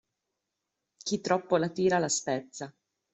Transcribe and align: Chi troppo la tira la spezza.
Chi 0.97 1.21
troppo 1.21 1.57
la 1.57 1.69
tira 1.69 1.99
la 1.99 2.09
spezza. 2.09 2.73